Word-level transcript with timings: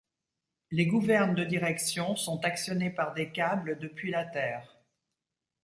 Les 0.71 0.87
gouvernes 0.87 1.35
de 1.35 1.43
direction 1.43 2.15
sont 2.15 2.43
actionnées 2.43 2.89
par 2.89 3.13
des 3.13 3.31
câbles 3.31 3.77
depuis 3.77 4.09
la 4.09 4.25
terre. 4.25 4.81